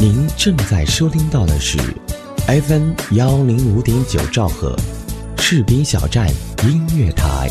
[0.00, 1.76] 您正在收听到的是
[2.46, 4.76] FM 幺零五点九兆赫，
[5.38, 6.28] 士兵小站
[6.62, 7.50] 音乐台。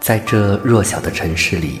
[0.00, 1.80] 在这弱小的城市里，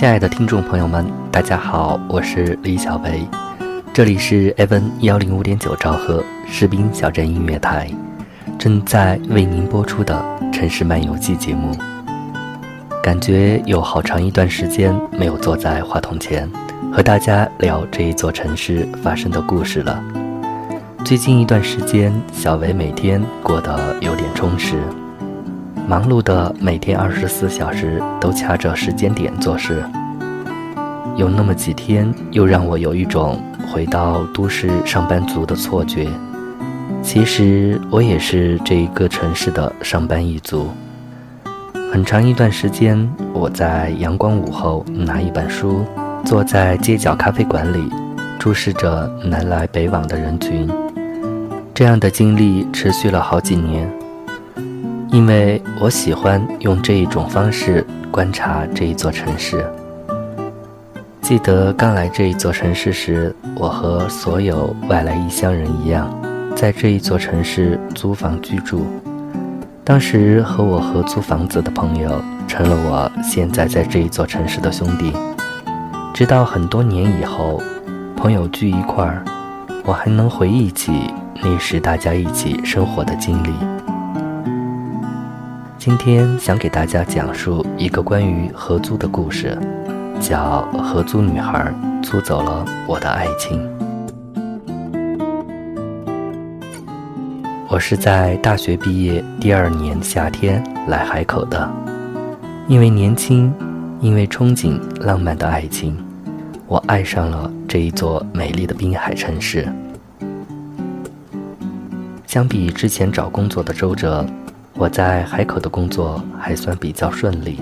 [0.00, 3.20] 亲爱的听众朋友们，大家好，我是李小维，
[3.92, 7.86] 这里是 FM 幺零五点九兆赫士兵小镇音乐台，
[8.58, 10.14] 正在为您播出的
[10.50, 11.76] 《城市漫游记》节目。
[13.02, 16.50] 感觉有好长一段时间没有坐在话筒前，
[16.90, 20.02] 和大家聊这一座城市发生的故事了。
[21.04, 24.78] 最近一段时间，小维每天过得有点充实。
[25.90, 29.82] 忙碌的每天二十四小时都掐着时间点做事，
[31.16, 36.06] 有那么几天又让我有一种回到都市上班族的错觉。
[37.02, 40.68] 其实我也是这一个城市的上班一族。
[41.92, 45.84] 很长一段时间，我在阳光午后拿一本书，
[46.24, 47.90] 坐在街角咖啡馆里，
[48.38, 50.70] 注视着南来北往的人群。
[51.74, 53.90] 这样的经历持续了好几年。
[55.12, 59.64] 因为我喜欢用这一种方式观察这一座城市。
[61.20, 66.08] 记得刚来这一座城市时，我和所有外来异乡人一样，
[66.54, 68.86] 在这一座城市租房居住。
[69.82, 75.12] 当时和我合租房子的朋友，成了我现在在这一座城市的兄弟。
[76.14, 77.60] 直到很多年以后，
[78.16, 79.24] 朋友聚一块儿，
[79.84, 81.12] 我还能回忆起
[81.42, 83.50] 那时大家一起生活的经历。
[85.80, 89.56] 今天想给大家讲述一个关于合租的故事，
[90.20, 93.66] 叫《合租女孩租走了我的爱情》。
[97.66, 101.66] 我是在大学毕业第二年夏天来海口的，
[102.68, 103.50] 因为年轻，
[104.02, 105.96] 因为憧憬浪漫的爱情，
[106.66, 109.66] 我爱上了这一座美丽的滨海城市。
[112.26, 114.26] 相比之前找工作的周折。
[114.80, 117.60] 我在海口的工作还算比较顺利，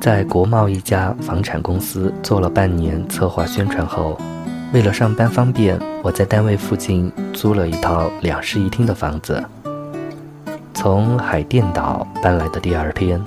[0.00, 4.16] 在国贸一家房产公司做了半年策划宣传后，
[4.72, 9.44] 为了上班方便，我在单位附近租了一套两室一厅的房子。
[10.72, 13.22] 从海淀岛搬来的第二天，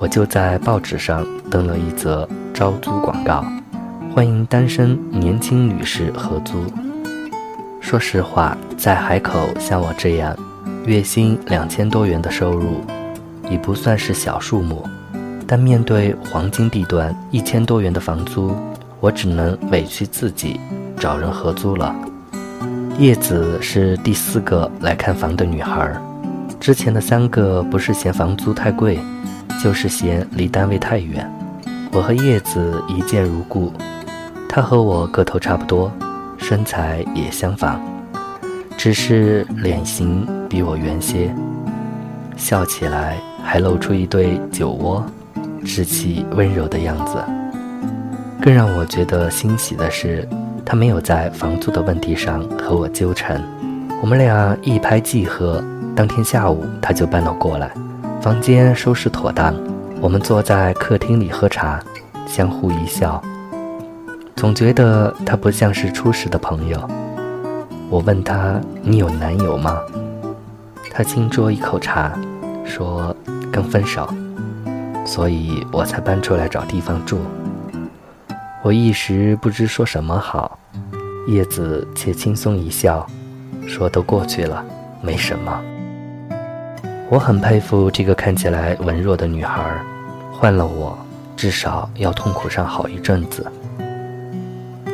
[0.00, 3.44] 我就在报纸上登了一则招租广告，
[4.12, 6.64] 欢迎单身年轻女士合租。
[7.80, 10.36] 说实话，在海口像我这样。
[10.84, 12.80] 月薪两千多元的收入，
[13.48, 14.84] 已不算是小数目，
[15.46, 18.56] 但面对黄金地段一千多元的房租，
[18.98, 20.58] 我只能委屈自己
[20.98, 21.94] 找人合租了。
[22.98, 25.94] 叶子是第四个来看房的女孩，
[26.58, 28.98] 之前的三个不是嫌房租太贵，
[29.62, 31.30] 就是嫌离单位太远。
[31.92, 33.72] 我和叶子一见如故，
[34.48, 35.92] 她和我个头差不多，
[36.38, 37.80] 身材也相仿，
[38.76, 40.26] 只是脸型。
[40.52, 41.34] 比我圆些，
[42.36, 45.02] 笑起来还露出一对酒窝，
[45.64, 47.16] 稚气温柔的样子。
[48.42, 50.28] 更让我觉得欣喜的是，
[50.62, 53.42] 他没有在房租的问题上和我纠缠，
[54.02, 55.64] 我们俩一拍即合。
[55.96, 57.72] 当天下午他就搬了过来，
[58.20, 59.54] 房间收拾妥当，
[60.02, 61.82] 我们坐在客厅里喝茶，
[62.26, 63.22] 相互一笑。
[64.36, 66.90] 总觉得他不像是初识的朋友。
[67.92, 69.78] 我问他：“你有男友吗？”
[70.90, 72.18] 他轻啜一口茶，
[72.64, 73.14] 说
[73.52, 74.08] ：“刚分手，
[75.04, 77.20] 所以我才搬出来找地方住。”
[78.64, 80.58] 我一时不知说什么好。
[81.28, 83.06] 叶子却轻松一笑，
[83.68, 84.64] 说：“都过去了，
[85.02, 85.62] 没什么。”
[87.10, 89.62] 我很佩服这个看起来文弱的女孩，
[90.32, 90.96] 换了我，
[91.36, 93.52] 至少要痛苦上好一阵子。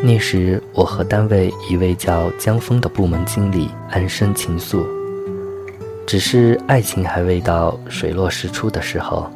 [0.01, 4.87] 那时，我和单位一位叫江峰的部门经理暗生情愫，
[6.07, 9.29] 只是爱情还未到水落石出的时候。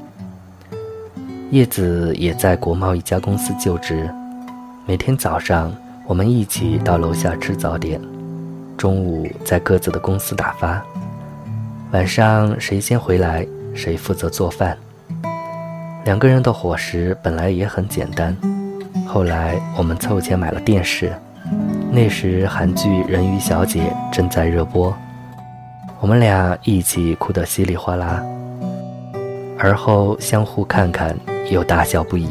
[1.50, 4.08] 叶子也在国贸一家公司就职，
[4.86, 5.72] 每天早上。
[6.04, 7.98] 我们一起到楼下吃早点，
[8.76, 10.82] 中午在各自的公司打发，
[11.92, 14.76] 晚上谁先回来谁负责做饭。
[16.04, 18.36] 两个人的伙食本来也很简单，
[19.06, 21.12] 后来我们凑钱买了电视，
[21.90, 24.94] 那时韩剧《人鱼小姐》正在热播，
[26.00, 28.22] 我们俩一起哭得稀里哗啦，
[29.58, 31.14] 而后相互看看
[31.50, 32.28] 又大笑不已。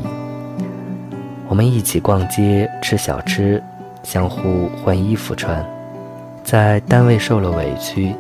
[1.48, 3.62] 我们一起逛街吃小吃，
[4.02, 5.64] 相互换衣服穿，
[6.44, 8.16] 在单位受了委屈，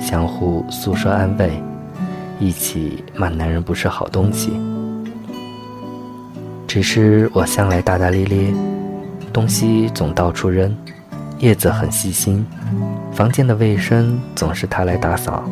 [0.00, 1.50] 相互诉说安慰，
[2.38, 4.52] 一起骂男人不是好东西。
[6.72, 8.50] 只是我向来大大咧咧，
[9.30, 10.74] 东西总到处扔。
[11.38, 12.46] 叶子很细心，
[13.12, 15.44] 房间的卫生总是他来打扫，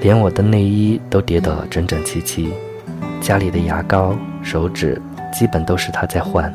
[0.00, 2.52] 连我的内衣都叠得整整齐齐，
[3.20, 5.02] 家里的牙膏、手纸。
[5.32, 6.54] 基本都是他在换，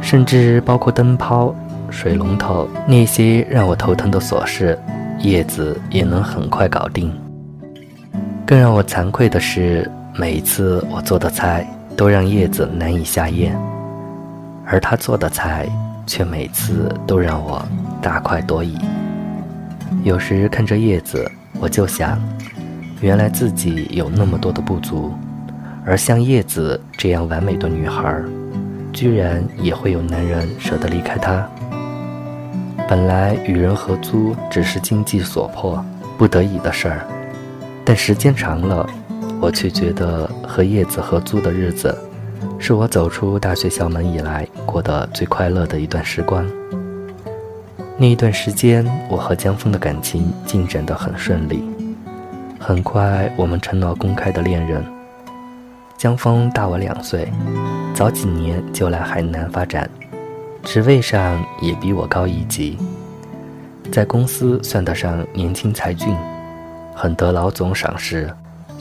[0.00, 1.54] 甚至包括灯泡、
[1.90, 4.78] 水龙头那些让我头疼的琐事，
[5.18, 7.12] 叶子也能很快搞定。
[8.46, 9.86] 更让我惭愧的是，
[10.16, 11.66] 每一次我做的菜
[12.00, 13.54] 都让叶子难以下咽，
[14.64, 15.68] 而他做的菜
[16.06, 17.62] 却每次都让我
[18.00, 18.78] 大快朵颐。
[20.02, 21.30] 有时看着叶子，
[21.60, 22.18] 我就想，
[23.02, 25.12] 原来自己有那么多的不足。
[25.84, 28.18] 而像叶子这样完美的女孩，
[28.94, 31.46] 居然也会有男人舍得离开她。
[32.88, 35.84] 本来与人合租只是经济所迫、
[36.16, 37.06] 不得已的事儿，
[37.84, 38.88] 但时间长了，
[39.40, 41.96] 我却觉得和叶子合租的日子，
[42.58, 46.46] 是我走出大学校门以来过得最快乐的一段时光。
[47.96, 51.64] 那一段时间，我和江峰的感情进展得很顺利，
[52.58, 54.84] 很快我们成了公开的恋人。
[55.96, 57.30] 江峰大我两岁，
[57.94, 59.88] 早几年就来海南发展，
[60.62, 62.78] 职位上也比我高一级，
[63.90, 66.14] 在公司算得上年轻才俊，
[66.94, 68.30] 很得老总赏识。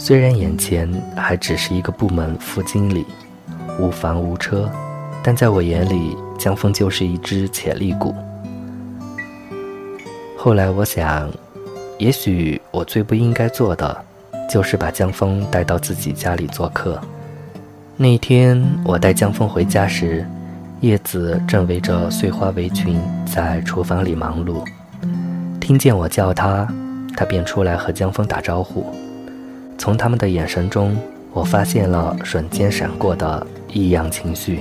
[0.01, 3.05] 虽然眼前还只是一个部门副经理，
[3.77, 4.71] 无房无车，
[5.21, 8.15] 但在我眼里，江峰就是一只潜力股。
[10.37, 11.29] 后来我想，
[11.97, 14.05] 也许我最不应该做的。
[14.49, 16.99] 就是把江峰带到自己家里做客。
[17.95, 20.25] 那天我带江峰回家时，
[20.79, 22.99] 叶子正围着碎花围裙
[23.31, 24.65] 在厨房里忙碌。
[25.59, 26.67] 听见我叫他，
[27.15, 28.91] 他便出来和江峰打招呼。
[29.79, 30.93] 从他们的眼神中，
[31.31, 34.59] 我发现了瞬间闪过的异样情绪。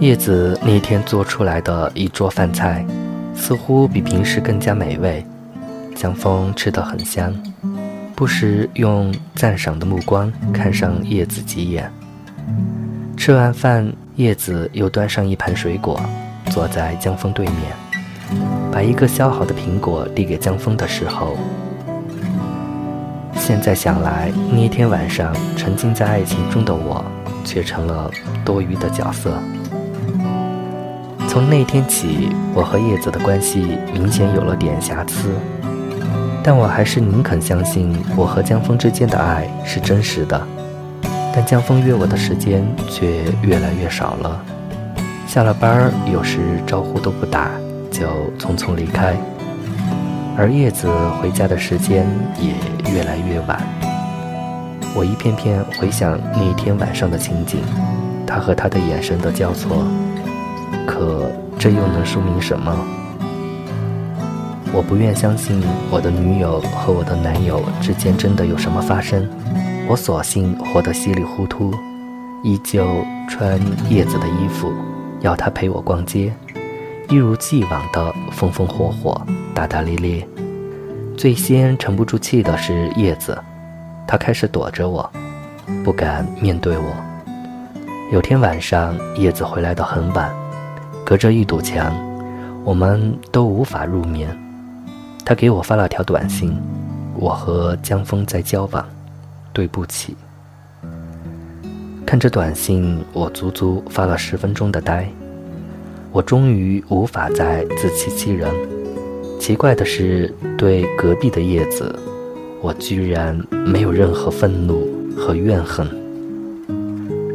[0.00, 2.84] 叶子那天做出来的一桌饭菜，
[3.32, 5.24] 似乎比平时更加美味。
[5.94, 7.32] 江峰吃得很香。
[8.16, 11.90] 不时用赞赏的目光看上叶子几眼。
[13.16, 16.00] 吃完饭，叶子又端上一盘水果，
[16.50, 17.56] 坐在江峰对面，
[18.72, 21.36] 把一个削好的苹果递给江峰的时候，
[23.50, 27.04] 现在想来，那天晚上沉浸在爱情中的我，
[27.44, 28.08] 却成了
[28.44, 29.36] 多余的角色。
[31.26, 35.30] 从那天起，我和叶子的关系明显有了点瑕疵。
[36.44, 40.40] 但我还是宁肯相信我和江峰之间的爱是真实的，
[41.34, 44.40] 但江峰约我的时间却越来越少了。
[45.26, 47.50] 下了班有时招呼都不打
[47.90, 48.06] 就
[48.38, 49.16] 匆匆离开，
[50.40, 50.88] 而叶子
[51.20, 52.06] 回家的时间
[52.40, 52.54] 也
[52.90, 53.60] 越来越晚。
[54.96, 57.60] 我一片片回想那天晚上的情景，
[58.26, 59.86] 他和他的眼神的交错，
[60.86, 62.74] 可这又能说明什么？
[64.72, 69.28] 我不愿相信我的女友和我的男友之间真的有什么发生，
[69.86, 71.70] 我索性活得稀里糊涂，
[72.42, 74.72] 依旧穿叶子的衣服，
[75.20, 76.32] 要他陪我逛街，
[77.10, 79.20] 一如既往的风风火火、
[79.52, 80.26] 大大咧咧。
[81.18, 83.36] 最先沉不住气的是叶子，
[84.06, 85.10] 他开始躲着我，
[85.84, 86.84] 不敢面对我。
[88.12, 90.32] 有天晚上，叶子回来的很晚，
[91.04, 91.92] 隔着一堵墙，
[92.64, 94.30] 我们都无法入眠。
[95.24, 96.56] 他给我发了条短信
[97.18, 98.86] ：“我和江峰在交往，
[99.52, 100.16] 对不起。”
[102.06, 105.08] 看着短信，我足足发了十分钟的呆。
[106.12, 108.50] 我终于无法再自欺欺人。
[109.38, 111.96] 奇怪的是，对隔壁的叶子，
[112.60, 115.88] 我居然没有任何愤怒和怨恨。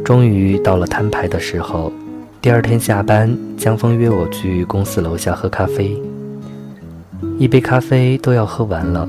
[0.04, 1.92] 终于到了摊牌的时候，
[2.40, 6.00] 第二天下班，江峰约我去公司楼下喝咖啡。
[7.38, 9.08] 一杯咖啡都要喝完了，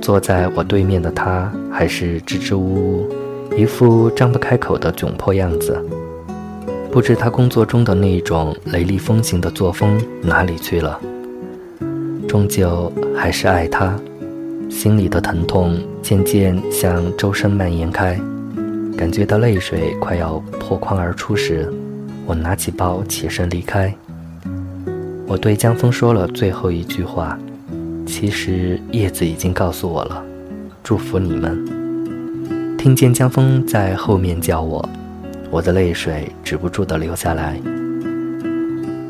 [0.00, 3.08] 坐在我对面的他还是支支吾吾，
[3.56, 5.78] 一副张不开口的窘迫样子。
[6.92, 11.00] 不知他工作中的那种雷厉风行的作风哪里去了。
[12.26, 13.96] 终究还是爱他，
[14.68, 18.20] 心里的疼痛渐渐向周身蔓延开，
[18.96, 21.72] 感觉到泪水快要破眶而出时，
[22.26, 23.94] 我拿起包起身离开。
[25.28, 27.38] 我对江峰说了最后一句话，
[28.04, 30.24] 其实叶子已经告诉我了，
[30.82, 32.76] 祝福你们。
[32.76, 34.88] 听见江峰在后面叫我。
[35.50, 37.60] 我的泪水止不住地流下来。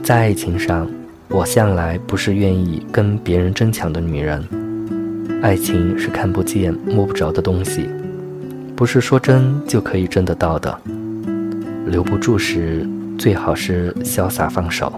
[0.02, 0.88] 在爱情上，
[1.28, 4.42] 我向来不是愿意跟别人争抢的女人。
[5.42, 7.88] 爱情是看不见、摸不着的东西，
[8.74, 10.80] 不是说争就可以争得到的。
[11.86, 14.92] 留不住时，最好是潇洒放手。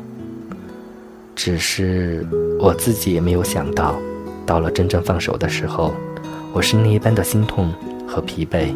[1.35, 2.25] 只是
[2.61, 3.97] 我自己也没有想到，
[4.47, 5.93] 到了真正放手的时候，
[6.53, 7.73] 我是那一般的心痛
[8.07, 8.73] 和疲惫。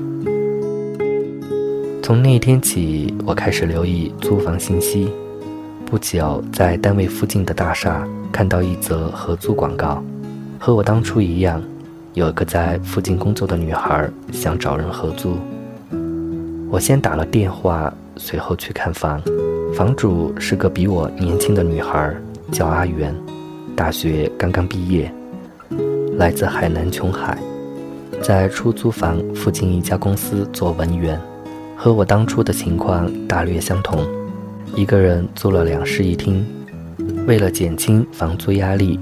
[2.06, 5.10] 从那天起，我开始留意租房信息。
[5.84, 10.00] 不久，在单位附近的大厦看到一则合租广告，
[10.56, 11.60] 和我当初一样，
[12.14, 15.36] 有一个在附近工作的女孩想找人合租。
[16.70, 19.20] 我先打了电话，随后去看房。
[19.74, 22.14] 房主是个比我年轻的女孩，
[22.52, 23.12] 叫阿元，
[23.74, 25.12] 大学刚刚毕业，
[26.16, 27.36] 来自海南琼海，
[28.22, 31.20] 在出租房附近一家公司做文员。
[31.76, 34.04] 和我当初的情况大略相同，
[34.74, 36.44] 一个人租了两室一厅，
[37.26, 38.98] 为了减轻房租压力，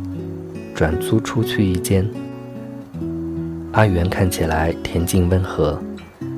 [0.74, 2.04] 转租出去一间。
[3.72, 5.80] 阿元看起来恬静温和，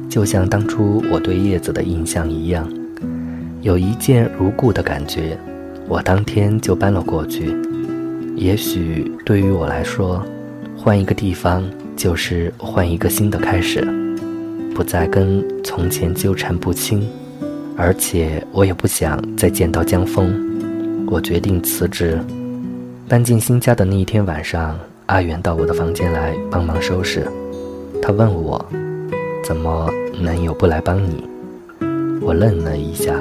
[0.08, 2.70] 就像当初我对叶子的印象一样，
[3.62, 5.36] 有一见如故的感觉。
[5.88, 7.56] 我当天就搬了过去。
[8.36, 10.22] 也许对于我来说，
[10.76, 11.64] 换一个地方
[11.96, 14.05] 就是换一个新的开始。
[14.76, 17.08] 不再跟从前纠缠不清，
[17.78, 20.30] 而且我也不想再见到江峰。
[21.10, 22.20] 我决定辞职。
[23.08, 27.26] 搬进新家的那一天晚上，阿远到我的房间来帮忙收拾。
[28.02, 28.62] 他问我
[29.42, 29.90] ：“怎么
[30.20, 31.26] 男友不来帮你？”
[32.20, 33.14] 我愣了一下，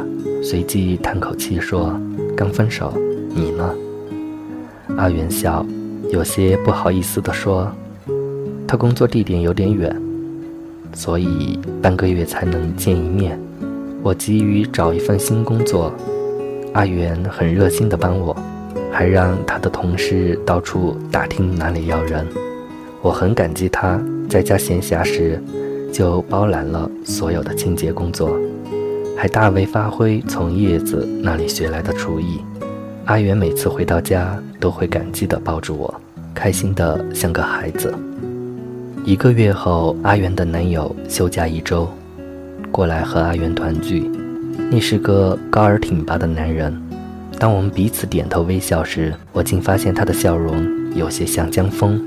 [0.43, 1.97] 随即叹口气说
[2.35, 2.93] ：“刚分手，
[3.29, 3.73] 你呢？”
[4.97, 5.65] 阿远笑，
[6.11, 7.71] 有些不好意思地说
[8.67, 9.95] ：“他工作地点有点远。”
[10.95, 13.37] 所以半个月才能见一面，
[14.01, 15.91] 我急于找一份新工作，
[16.73, 18.35] 阿元很热心地帮我，
[18.91, 22.25] 还让他的同事到处打听哪里要人。
[23.01, 25.39] 我很感激他，在家闲暇时
[25.91, 28.35] 就包揽了所有的清洁工作，
[29.17, 32.39] 还大为发挥从叶子那里学来的厨艺。
[33.03, 35.93] 阿元每次回到家都会感激地抱住我，
[36.33, 37.93] 开心得像个孩子。
[39.05, 41.87] 一个月后，阿元的男友休假一周，
[42.71, 44.09] 过来和阿元团聚。
[44.71, 46.75] 那是个高而挺拔的男人。
[47.37, 52.03] 当我们彼此点头微笑时，我竟发现他的笑容有些像江峰。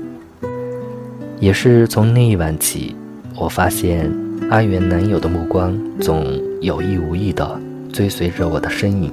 [1.39, 2.93] 也是从那一晚起，
[3.33, 4.11] 我发现
[4.49, 6.25] 阿元男友的目光总
[6.59, 7.57] 有意无意地
[7.93, 9.09] 追随着我的身影。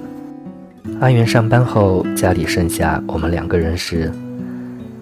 [0.98, 4.10] 阿元上班后，家里剩下我们两个人时，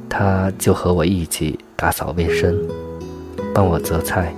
[0.06, 1.58] 他就和我一起。
[1.76, 2.56] 打扫卫生，
[3.52, 4.34] 帮我择菜，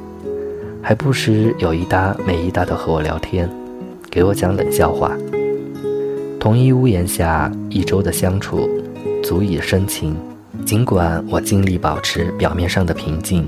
[0.82, 3.48] 还不时有一搭没一搭的和我聊天，
[4.10, 5.12] 给我讲冷笑话。
[6.40, 8.68] 同一屋檐下一周的相处，
[9.22, 10.16] 足以生情。
[10.64, 13.46] 尽管我尽力保持表面上的平静，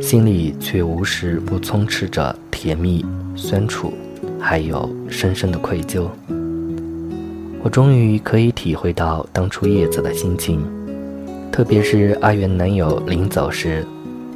[0.00, 3.04] 心里却无时不充斥着甜蜜、
[3.34, 3.92] 酸楚，
[4.38, 6.06] 还有深深的愧疚。
[7.62, 10.64] 我终于可以体会到当初叶子的心情。
[11.52, 13.84] 特别是阿元男友临走时，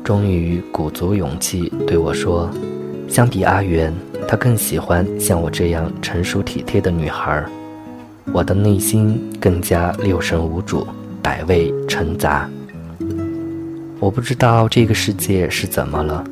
[0.03, 2.51] 终于鼓足勇气对我说
[3.09, 3.95] ：“相比阿元，
[4.27, 7.43] 他更喜欢像我这样成熟体贴的女孩。”
[8.33, 10.87] 我的内心更加六神无主，
[11.23, 12.51] 百味陈杂。
[14.01, 16.25] 我不知道这个世界是怎么了，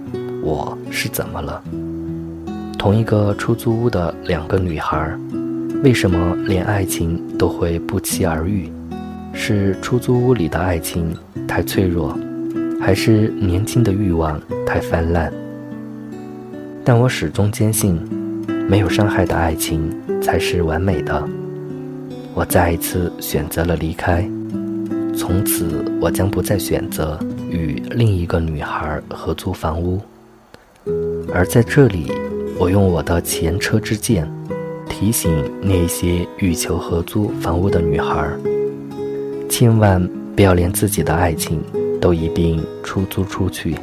[0.43, 1.63] 我是怎么了？
[2.79, 5.11] 同一个出租屋的两个女孩，
[5.85, 8.71] 为什么连爱情都会不期而遇？
[9.35, 11.15] 是出租屋里的爱情
[11.47, 12.17] 太脆弱，
[12.81, 15.33] 还是年轻的欲望太泛滥？
[16.85, 17.99] 但我始终坚信，
[18.69, 21.29] 没有伤害的爱情才是完美的。
[22.35, 24.29] 我再一次选择了离开，
[25.17, 27.19] 从此我将不再选择
[27.51, 30.01] 与另一个女孩合租房屋。
[31.33, 32.11] 而在这里，
[32.59, 34.29] 我用我的前车之鉴，
[34.89, 38.29] 提醒那些欲求合租房屋的女孩，
[39.53, 40.03] 千万
[40.35, 41.63] 不要连自己的爱情
[42.01, 43.77] 都一并出租出去。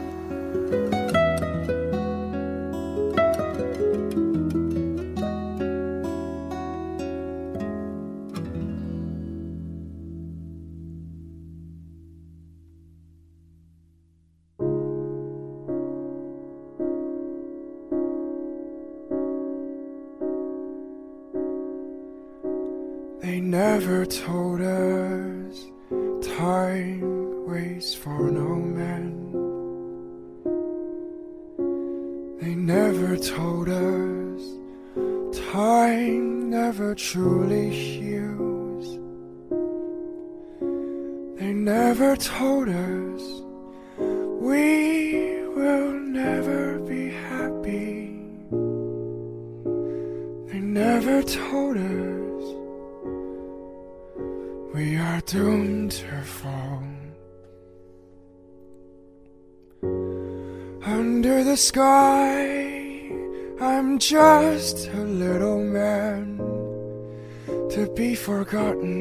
[23.59, 25.65] Never told us
[26.39, 27.01] time
[27.45, 29.05] waits for no man.
[32.39, 34.41] They never told us
[35.51, 38.87] time never truly heals.
[41.39, 43.21] They never told us
[44.47, 44.63] we
[45.57, 47.91] will never be happy.
[50.49, 52.18] They never told us
[54.79, 56.83] we are doomed to fall.
[60.98, 63.12] Under the sky,
[63.59, 66.38] I'm just a little man
[67.74, 68.95] to be forgotten.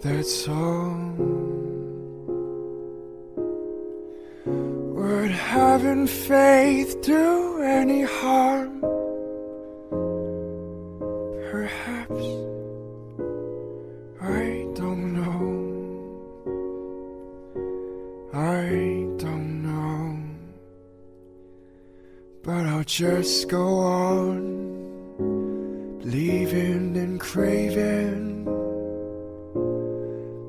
[0.00, 1.14] That's all.
[4.96, 8.95] Would having faith do any harm?
[22.96, 24.38] Just go on
[25.98, 28.46] believing and craving,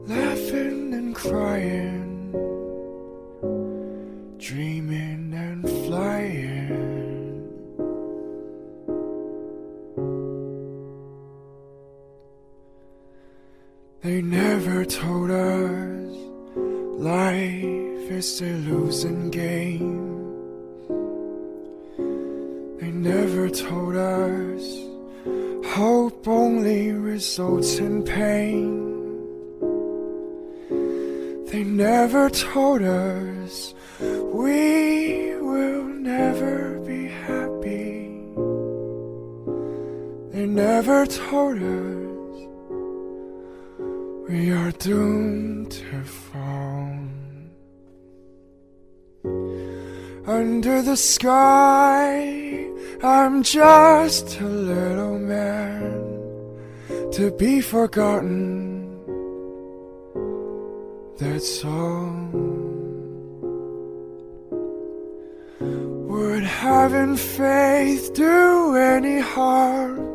[0.08, 2.32] laughing and crying,
[4.38, 6.56] dreaming and flying.
[14.04, 16.16] They never told us
[16.98, 20.17] life is a losing game.
[23.48, 24.64] Never told us
[25.74, 28.94] hope only results in pain.
[31.46, 38.12] They never told us we will never be happy.
[40.34, 42.38] They never told us
[44.30, 46.04] we are doomed to
[50.38, 52.64] under the sky.
[53.02, 55.92] I'm just a little man
[57.14, 58.46] to be forgotten.
[61.18, 62.14] That's all.
[66.10, 70.07] Would having faith do any harm?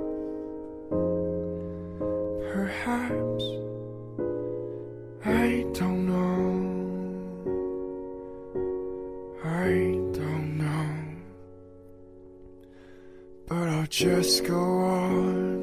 [14.03, 15.63] Just go on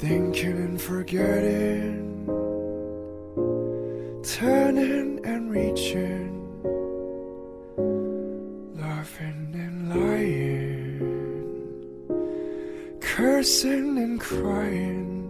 [0.00, 2.26] thinking and forgetting,
[4.22, 6.30] turning and reaching,
[8.76, 11.00] laughing and lying,
[13.00, 15.22] cursing and crying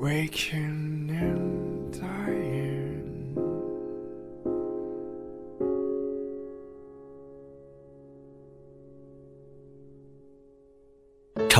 [0.00, 1.57] waking and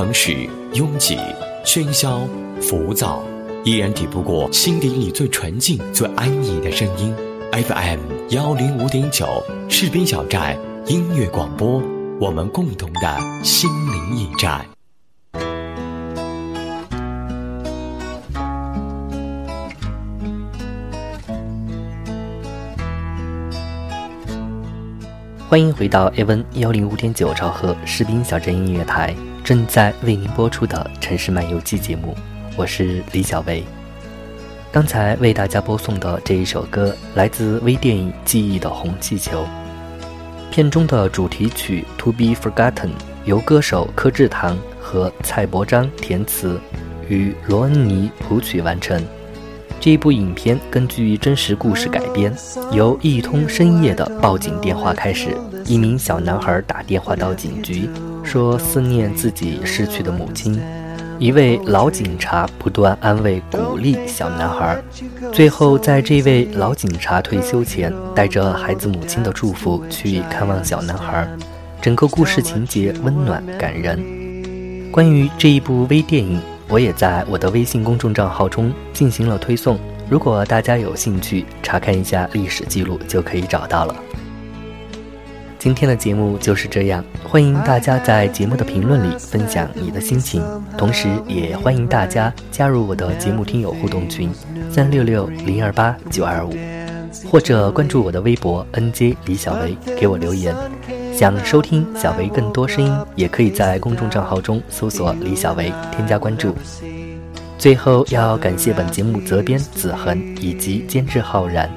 [0.08, 1.18] 城市拥挤、
[1.66, 2.26] 喧嚣、
[2.62, 3.22] 浮躁，
[3.62, 7.14] 依然抵不过心底里最纯净、最安逸的声音。
[7.52, 7.98] FM
[8.30, 11.82] 幺零五点九，士兵小站音乐广播，
[12.18, 14.64] 我们共同的心灵驿站。
[25.50, 29.14] 欢迎回到 A 幺零五点九兆赫士兵小镇音乐台，
[29.48, 32.14] 正在为您播出的城市漫游记节目，
[32.54, 33.64] 我是李小薇。
[34.70, 39.42] 刚才为大家播送的这一首歌来自微电影《记忆的红气球》，
[40.50, 42.88] 片中的主题曲《To Be Forgotten》
[43.24, 46.60] 由歌手柯志堂和蔡伯章填词，
[47.08, 49.02] 与罗恩尼谱曲完成。
[49.80, 52.36] 这一部影片根据真实故事改编，
[52.70, 55.34] 由一通深夜的报警电话开始，
[55.64, 57.88] 一名小男孩打电话到警局，
[58.28, 60.60] 说思念自己逝去的母亲。
[61.18, 64.78] 一位老警察不断安慰鼓励小男孩，
[65.32, 71.26] 最后在这位老警察退休前，带着孩子母亲的祝福去看望小男孩。
[71.80, 73.98] 整个故事情节温暖感人。
[74.92, 76.38] 关于这一部微电影，
[76.68, 79.78] 我也在我的微信公众账号中进行了推送，
[80.10, 83.96] 如果大家有兴趣查看一下历史记录，就可以找到了。
[85.58, 90.40] 今天的节目就是这样，欢迎大家在节目的评论里分享你的心情，
[90.76, 94.30] 同时也欢迎大家加入我的节目听友互动群
[94.70, 96.54] 三六六零二八九二五，
[97.28, 100.54] 或者关注我的微博 NJ 李小维给我留言。
[101.12, 106.54] 想收听小维更多声音，也可以在公众账号中搜索李小维，添加关注。
[107.58, 111.68] 最后要感谢本节目责编子恒以及监制浩然。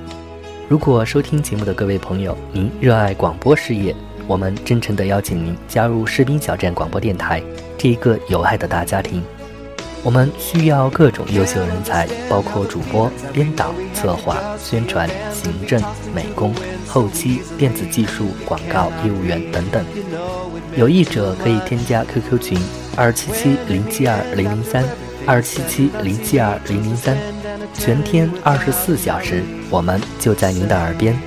[0.72, 3.94] 如果收听节目的各位朋友，您热爱广播事业，
[4.26, 7.44] 我们真诚的邀请您加入士兵小站广播电台
[7.78, 9.22] 这一个有爱的大家庭。
[10.02, 15.78] 我们需要各种优秀人才，包括主播、编导、策划、宣传、行政、
[16.16, 16.56] 美工、
[16.88, 19.84] 后期、电子技术、广告业务员等等。
[20.78, 22.58] 有意者可以添加 QQ 群
[22.96, 24.86] 二七七零七二零零三
[25.26, 27.18] 二七七零七二零零三。
[27.74, 31.18] 全天二十四小时，我们就在您的耳边。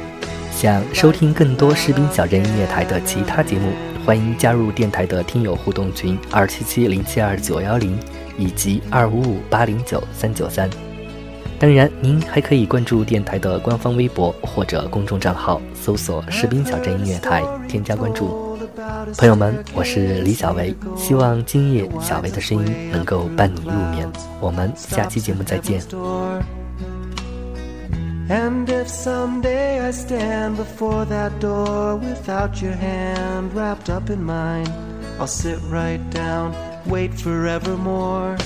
[0.51, 3.73] 想收听更多士兵小镇音乐台的其他节目，
[4.07, 7.99] 欢迎加入电台的听友互动群二七七零七二九幺零
[8.39, 10.71] 以及二五五八零九三九三。
[11.59, 18.44] 当然，您还可以关注电台的官方微博或者公众账号，搜索“士兵小镇音乐台”，添加关注。
[19.17, 24.11] 朋友们，我是李小维，希望今夜小维的声音能够伴你入眠。
[24.41, 25.81] 我们下期节目再见。
[28.29, 34.67] And if someday I stand before that door without your hand wrapped up in mine,
[35.21, 36.53] I'll sit right down,
[36.87, 38.37] wait forevermore.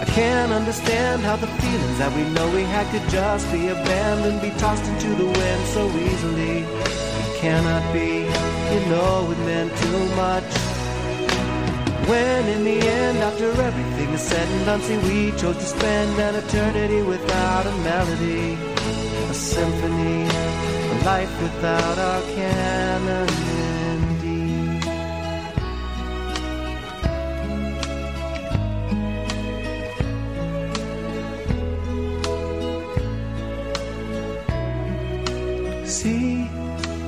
[0.00, 4.42] I can't understand how the feelings that we know we had could just be abandoned,
[4.42, 6.64] be tossed into the wind so easily.
[6.64, 8.26] It cannot be
[8.72, 10.50] you know it meant too much.
[12.08, 16.18] When in the end, after everything is said and done, see, we chose to spend
[16.18, 18.58] an eternity without a melody,
[19.30, 23.51] a symphony, a life without our canon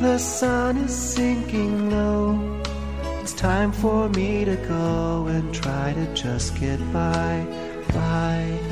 [0.05, 2.39] the sun is sinking low.
[3.23, 7.47] It's time for me to go and try to just get by,
[7.89, 8.64] by.